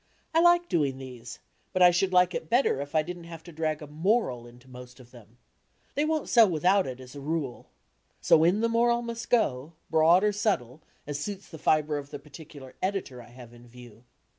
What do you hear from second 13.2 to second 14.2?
I have in view.